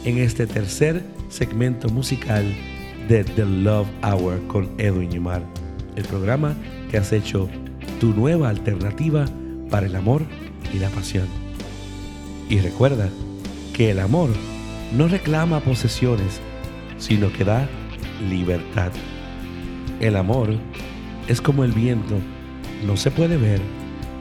en 0.04 0.18
este 0.20 0.48
tercer 0.48 1.04
segmento 1.30 1.90
musical 1.90 2.46
de 3.08 3.24
The 3.24 3.46
Love 3.46 3.88
Hour 4.04 4.48
con 4.48 4.70
Edwin 4.78 5.12
Yumar, 5.12 5.44
el 5.96 6.04
programa 6.06 6.56
que 6.90 6.98
has 6.98 7.12
hecho 7.12 7.50
tu 8.00 8.14
nueva 8.14 8.50
alternativa 8.50 9.26
para 9.70 9.88
el 9.88 9.96
amor 9.96 10.24
y 10.74 10.80
la 10.80 10.90
pasión. 10.90 11.28
Y 12.50 12.60
recuerda 12.60 13.10
que 13.74 13.92
el 13.92 14.00
amor 14.00 14.30
no 14.96 15.08
reclama 15.08 15.60
posesiones, 15.60 16.40
sino 16.98 17.32
que 17.34 17.44
da 17.44 17.68
libertad. 18.30 18.92
El 20.00 20.16
amor 20.16 20.50
es 21.28 21.42
como 21.42 21.64
el 21.64 21.72
viento, 21.72 22.16
no 22.86 22.98
se 22.98 23.12
puede 23.12 23.38
ver, 23.38 23.62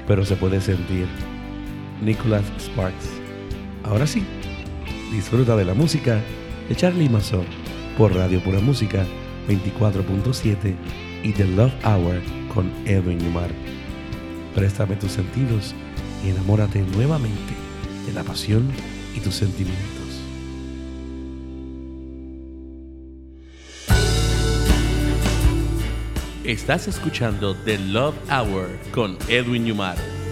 pero 0.07 0.25
se 0.25 0.37
puede 0.37 0.61
sentir. 0.61 1.07
Nicholas 2.05 2.45
Sparks. 2.59 3.09
Ahora 3.83 4.07
sí, 4.07 4.25
disfruta 5.13 5.57
de 5.57 5.65
la 5.65 5.75
música 5.75 6.21
de 6.69 6.77
Charlie 6.77 7.09
Mason 7.09 7.45
por 7.97 8.15
Radio 8.15 8.41
Pura 8.41 8.61
Música 8.61 9.05
24.7 9.49 10.75
y 11.23 11.33
The 11.33 11.47
Love 11.47 11.75
Hour 11.85 12.21
con 12.53 12.71
Edwin 12.87 13.21
Yumar. 13.21 13.51
Préstame 14.55 14.97
tus 14.97 15.13
sentidos 15.13 15.75
y 16.25 16.31
enamórate 16.31 16.81
nuevamente 16.81 17.55
de 18.07 18.13
la 18.13 18.23
pasión 18.23 18.69
y 19.17 19.21
tus 19.21 19.35
sentimientos. 19.35 20.05
Estás 26.45 26.89
escuchando 26.89 27.55
The 27.65 27.79
Love 27.79 28.17
Hour 28.31 28.69
con 28.93 29.17
Edwin 29.29 29.65
Yumar. 29.65 30.24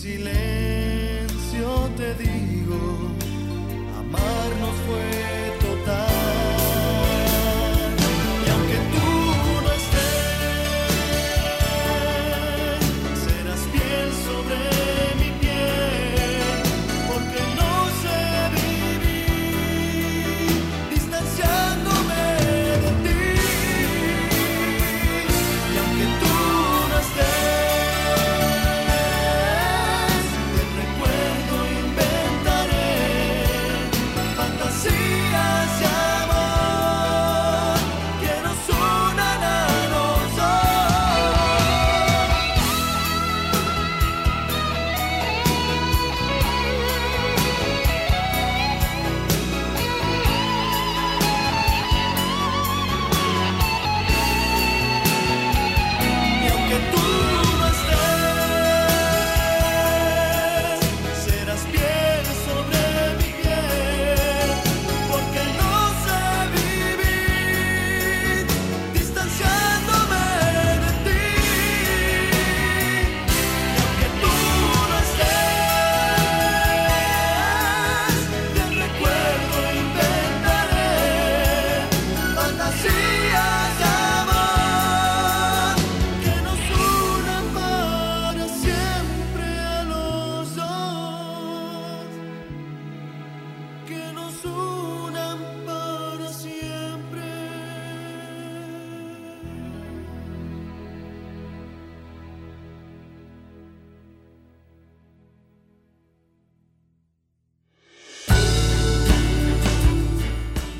Y 0.00 0.51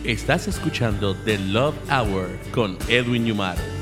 Estás 0.05 0.49
escuchando 0.49 1.15
The 1.15 1.39
Love 1.39 1.77
Hour 1.89 2.27
con 2.53 2.77
Edwin 2.89 3.25
Yumar. 3.25 3.82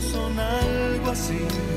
son 0.00 0.38
algo 0.38 1.10
así. 1.10 1.75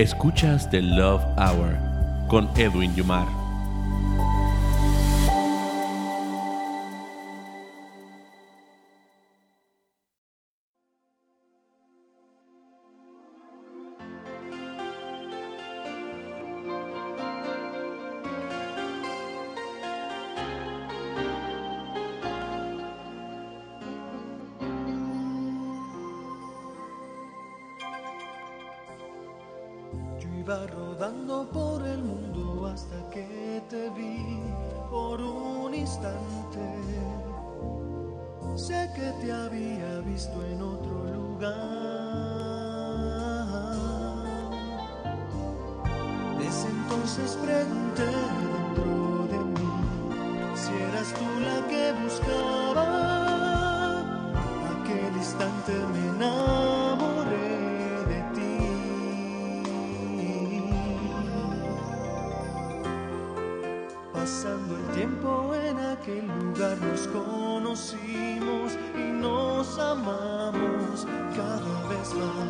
Escuchas 0.00 0.70
The 0.70 0.80
Love 0.80 1.22
Hour 1.36 1.76
con 2.26 2.48
Edwin 2.56 2.94
Yumar. 2.96 3.39
eras 51.00 51.14
tú 51.14 51.24
la 51.40 51.66
que 51.68 51.92
buscaba, 52.02 52.84
aquel 54.70 55.16
instante 55.16 55.72
me 55.92 56.00
enamoré 56.08 57.52
de 58.10 58.20
ti. 58.34 58.56
Pasando 64.12 64.76
el 64.76 64.86
tiempo 64.94 65.54
en 65.54 65.78
aquel 65.78 66.26
lugar 66.26 66.76
nos 66.78 67.06
conocimos 67.08 68.76
y 68.94 69.12
nos 69.12 69.78
amamos 69.78 71.06
cada 71.34 71.88
vez 71.88 72.14
más. 72.14 72.40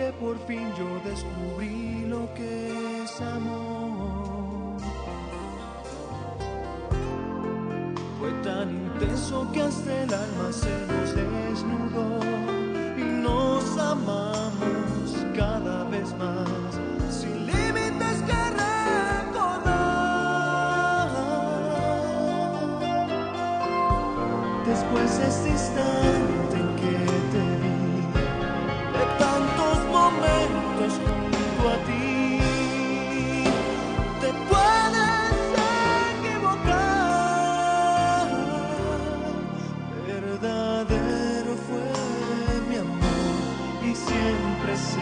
que 0.00 0.12
por 0.12 0.38
fin 0.46 0.66
yo 0.78 0.88
descubrí 1.10 2.06
lo 2.08 2.22
que 2.32 3.02
es 3.02 3.20
amor. 3.20 4.78
Fue 8.18 8.30
tan 8.42 8.70
intenso 8.70 9.46
que 9.52 9.60
hasta 9.60 10.02
el 10.02 10.14
alma 10.14 10.48
se 10.62 10.74
nos 10.90 11.08
desnudó 11.20 12.08
y 12.96 13.04
nos 13.26 13.64
amamos 13.78 15.06
cada 15.36 15.84
vez 15.84 16.08
más. 16.16 16.72
Sin 17.18 17.36
límites 17.46 18.16
que 18.28 18.42
recordar. 18.64 19.50
Después 24.66 25.10
de 25.18 25.26
esta 25.54 26.29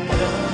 love. 0.07 0.47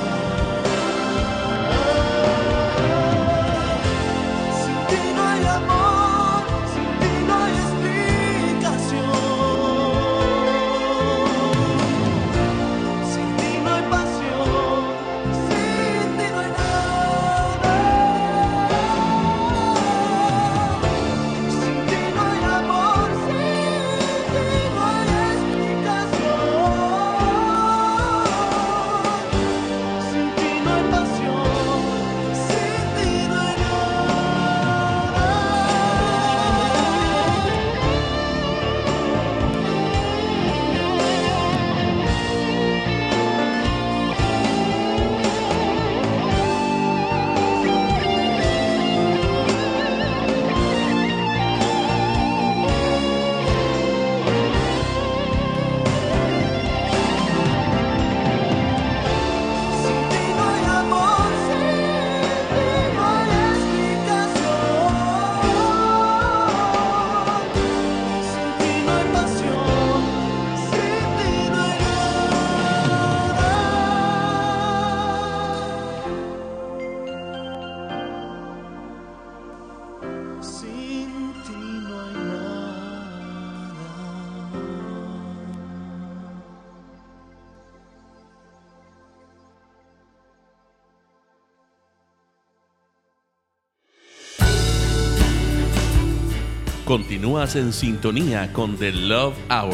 Continúas 96.85 97.55
en 97.55 97.73
sintonía 97.73 98.53
con 98.53 98.77
The 98.77 98.91
Love 98.91 99.35
Hour 99.49 99.73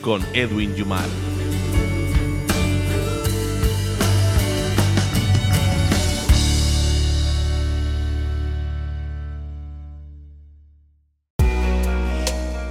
con 0.00 0.20
Edwin 0.34 0.74
Yumar. 0.74 1.06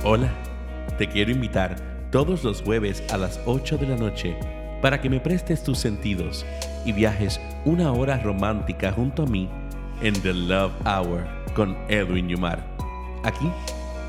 Hola, 0.04 0.34
te 0.98 1.08
quiero 1.08 1.32
invitar 1.32 2.10
todos 2.12 2.44
los 2.44 2.62
jueves 2.62 3.02
a 3.14 3.18
las 3.18 3.40
8 3.46 3.78
de 3.78 3.88
la 3.88 3.96
noche 3.96 4.38
para 4.82 5.00
que 5.00 5.10
me 5.10 5.22
prestes 5.22 5.64
tus 5.64 5.78
sentidos 5.78 6.46
y 6.84 6.92
viajes 6.92 7.40
una 7.64 7.94
hora 7.94 8.18
romántica 8.18 8.92
junto 8.92 9.24
a 9.24 9.28
mí 9.28 9.50
en 10.02 10.14
The 10.22 10.34
Love 10.34 10.74
Hour 10.86 11.26
con 11.54 11.78
Edwin 11.88 12.28
Yumar. 12.28 12.62
Aquí 13.24 13.50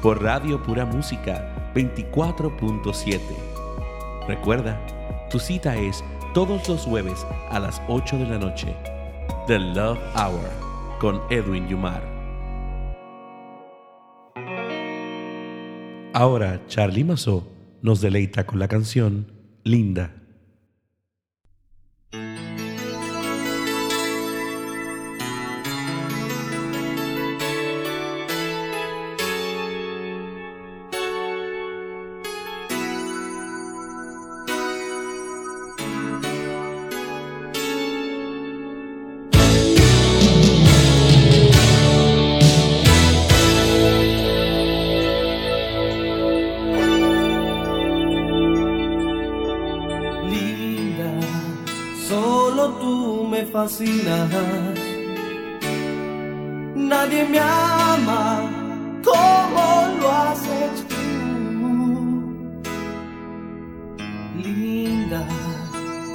por 0.03 0.23
Radio 0.23 0.63
Pura 0.63 0.85
Música 0.85 1.73
24.7. 1.75 3.21
Recuerda, 4.27 4.81
tu 5.31 5.39
cita 5.39 5.77
es 5.77 6.05
todos 6.35 6.69
los 6.69 6.83
jueves 6.83 7.27
a 7.51 7.59
las 7.59 7.83
8 7.89 8.19
de 8.19 8.27
la 8.27 8.39
noche. 8.39 8.75
The 9.47 9.59
Love 9.59 9.99
Hour 10.15 10.51
con 11.01 11.21
Edwin 11.31 11.69
Yumar. 11.69 12.03
Ahora 16.13 16.61
Charlie 16.67 17.05
Mazó 17.05 17.47
nos 17.83 18.01
deleita 18.01 18.47
con 18.47 18.59
la 18.59 18.69
canción 18.69 19.33
Linda. 19.65 20.18
Solo 52.09 52.71
tú 52.81 53.27
me 53.31 53.45
fascinas. 53.45 54.31
Nadie 56.75 57.25
me 57.25 57.39
ama 57.39 58.51
como 59.05 59.65
lo 60.01 60.11
haces 60.11 60.75
tú. 60.89 61.03
Linda, 64.43 65.23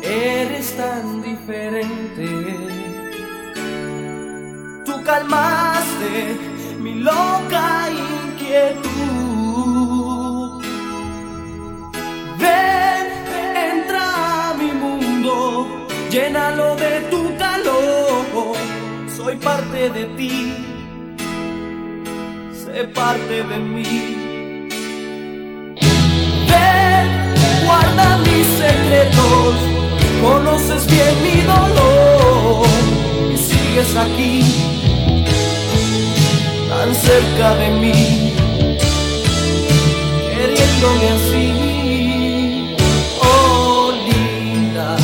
eres 0.02 0.76
tan 0.76 1.22
diferente. 1.22 2.28
Tú 4.86 4.94
calmaste 5.04 6.38
mi 6.80 6.96
loca 6.96 7.90
inquietud. 7.92 9.23
De 19.90 20.06
ti, 20.18 20.54
sé 22.54 22.86
parte 22.86 23.44
de 23.44 23.58
mí. 23.58 23.84
Ven, 26.50 27.08
guarda 27.66 28.18
mis 28.20 28.48
secretos, 28.64 29.56
conoces 30.22 30.88
bien 30.88 31.16
mi 31.24 31.42
dolor 31.42 32.68
y 33.34 33.38
sigues 33.38 33.96
aquí, 33.96 34.44
tan 36.70 36.96
cerca 36.96 37.56
de 37.56 37.70
mí 37.82 38.34
queriéndome 40.34 41.08
así. 41.18 42.76
Oh, 43.22 43.92
linda, 44.08 44.96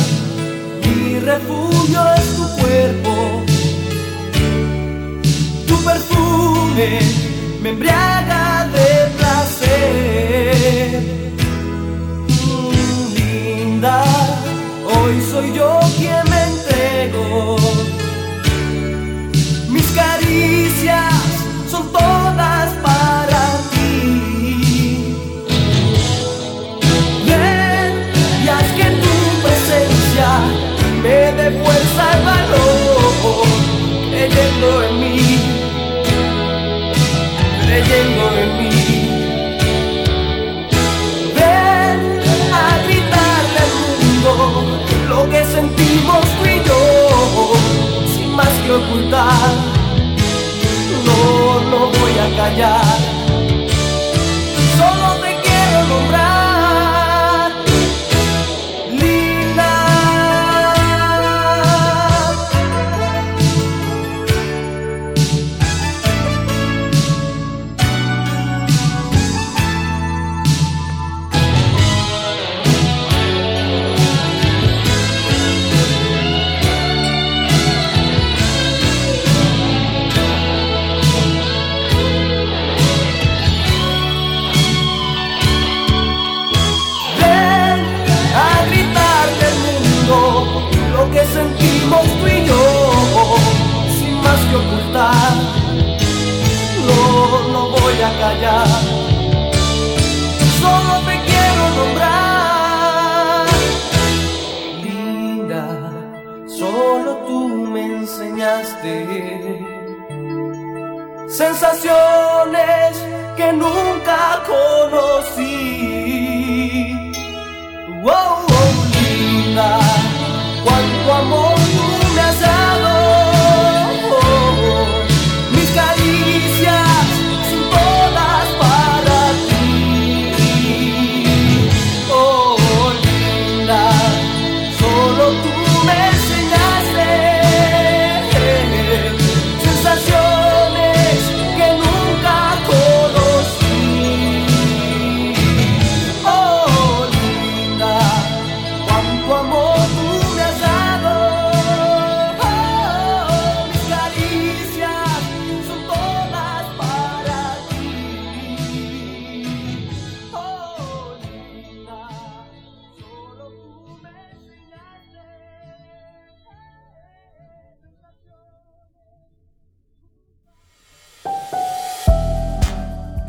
mi 0.82 1.18
refugio 1.20 2.19
perfume 5.84 6.98
me 7.62 7.68
embriaga 7.70 8.68
de 8.72 8.88
placer. 9.18 11.00
Linda, 13.14 14.04
hoy 14.94 15.14
soy 15.30 15.52
yo 15.54 15.78
quien 15.98 16.22
me 16.30 16.40
entrego. 16.52 17.56
Mis 19.68 19.86
caricias 19.92 21.14
son 21.70 21.90
todas 21.92 22.72
para 22.82 23.42
ti. 23.72 25.16
Ven 27.26 27.92
y 28.44 28.48
haz 28.48 28.68
que 28.78 28.88
tu 29.02 29.14
presencia 29.42 30.28
me 31.02 31.18
dé 31.32 31.50
fuerza 31.62 32.04
y 32.18 32.24
valor, 32.24 33.46
creyendo 34.10 34.68
en 34.84 34.92
mí, 35.00 35.19
creyendo 37.70 38.24
en 38.42 38.50
mí. 38.58 38.70
Ven 41.36 42.00
a 42.62 42.66
gritarle 42.84 43.60
al 43.66 43.74
mundo 43.82 44.32
lo 45.08 45.30
que 45.30 45.44
sentimos 45.44 46.20
tú 46.36 46.44
y 46.46 46.58
yo, 46.68 47.52
sin 48.12 48.34
más 48.34 48.52
que 48.64 48.72
ocultar. 48.72 49.50
No, 51.06 51.20
no 51.70 51.80
voy 51.98 52.14
a 52.24 52.36
callar 52.36 53.19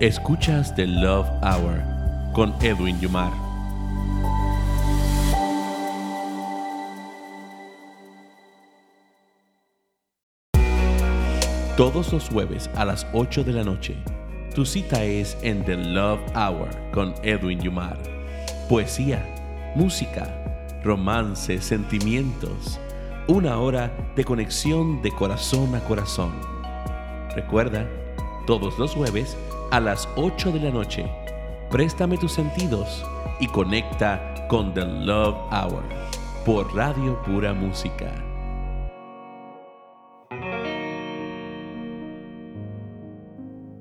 Escuchas 0.01 0.73
The 0.73 0.87
Love 0.87 1.29
Hour 1.43 1.83
con 2.33 2.55
Edwin 2.63 2.99
Yumar. 2.99 3.31
Todos 11.77 12.11
los 12.11 12.27
jueves 12.29 12.67
a 12.73 12.83
las 12.83 13.05
8 13.13 13.43
de 13.43 13.53
la 13.53 13.63
noche, 13.63 13.95
tu 14.55 14.65
cita 14.65 15.03
es 15.03 15.37
en 15.43 15.63
The 15.65 15.77
Love 15.77 16.21
Hour 16.35 16.69
con 16.91 17.13
Edwin 17.21 17.59
Yumar. 17.59 17.99
Poesía, 18.67 19.23
música, 19.75 20.81
romance, 20.83 21.61
sentimientos. 21.61 22.79
Una 23.27 23.59
hora 23.59 23.95
de 24.15 24.25
conexión 24.25 25.03
de 25.03 25.11
corazón 25.11 25.75
a 25.75 25.79
corazón. 25.81 26.31
Recuerda, 27.35 27.87
todos 28.47 28.79
los 28.79 28.95
jueves 28.95 29.37
a 29.71 29.79
las 29.79 30.09
8 30.17 30.51
de 30.51 30.59
la 30.59 30.69
noche, 30.69 31.05
préstame 31.69 32.17
tus 32.17 32.33
sentidos 32.33 33.05
y 33.39 33.47
conecta 33.47 34.45
con 34.49 34.73
The 34.73 34.85
Love 34.85 35.37
Hour 35.49 35.83
por 36.45 36.75
Radio 36.75 37.21
Pura 37.23 37.53
Música. 37.53 38.11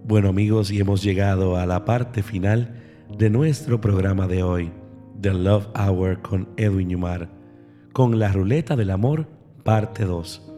Bueno 0.05 0.29
amigos, 0.29 0.71
y 0.71 0.79
hemos 0.79 1.03
llegado 1.03 1.57
a 1.57 1.67
la 1.67 1.85
parte 1.85 2.23
final 2.23 2.81
de 3.19 3.29
nuestro 3.29 3.81
programa 3.81 4.29
de 4.29 4.45
hoy, 4.45 4.71
The 5.21 5.35
Love 5.35 5.67
Hour 5.77 6.23
con 6.23 6.51
Edwin 6.57 6.91
Yumar, 6.91 7.31
con 7.93 8.21
la 8.21 8.31
ruleta 8.31 8.77
del 8.77 8.91
amor, 8.91 9.27
parte 9.65 10.05
2. 10.05 10.53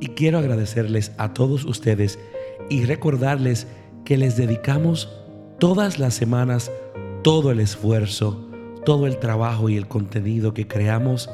Y 0.00 0.06
quiero 0.08 0.38
agradecerles 0.38 1.12
a 1.18 1.34
todos 1.34 1.66
ustedes 1.66 2.18
y 2.70 2.86
recordarles 2.86 3.66
que 4.08 4.16
les 4.16 4.38
dedicamos 4.38 5.10
todas 5.58 5.98
las 5.98 6.14
semanas 6.14 6.72
todo 7.22 7.50
el 7.50 7.60
esfuerzo, 7.60 8.42
todo 8.86 9.06
el 9.06 9.18
trabajo 9.18 9.68
y 9.68 9.76
el 9.76 9.86
contenido 9.86 10.54
que 10.54 10.66
creamos 10.66 11.28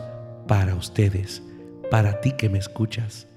para 0.48 0.74
ustedes, 0.74 1.40
para 1.88 2.20
ti 2.20 2.32
que 2.32 2.48
me 2.48 2.58
escuchas. 2.58 3.28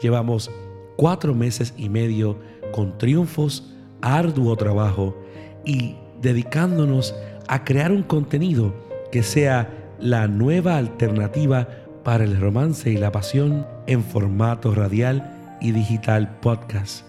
Llevamos 0.00 0.52
cuatro 0.94 1.34
meses 1.34 1.74
y 1.76 1.88
medio 1.88 2.38
con 2.70 2.96
triunfos, 2.96 3.74
arduo 4.02 4.54
trabajo 4.54 5.16
y 5.64 5.96
dedicándonos 6.22 7.12
a 7.48 7.64
crear 7.64 7.90
un 7.90 8.04
contenido 8.04 8.72
que 9.10 9.24
sea 9.24 9.68
la 9.98 10.28
nueva 10.28 10.76
alternativa 10.76 11.66
para 12.04 12.22
el 12.22 12.40
romance 12.40 12.88
y 12.88 12.96
la 12.96 13.10
pasión 13.10 13.66
en 13.88 14.04
formato 14.04 14.76
radial 14.76 15.56
y 15.60 15.72
digital 15.72 16.38
podcast. 16.38 17.04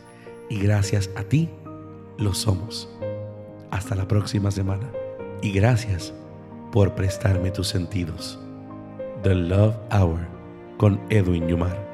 Y 0.50 0.58
gracias 0.58 1.12
a 1.16 1.22
ti 1.22 1.52
lo 2.18 2.34
somos. 2.34 2.90
Hasta 3.72 3.96
la 3.96 4.08
próxima 4.08 4.52
semana. 4.52 4.90
Y 5.42 5.52
gracias 5.52 6.14
por 6.72 6.96
prestarme 6.96 7.52
tus 7.52 7.68
sentidos. 7.68 8.40
The 9.24 9.36
Love 9.36 9.76
Hour 9.92 10.20
con 10.78 11.00
Edwin 11.10 11.48
Yumar. 11.48 11.87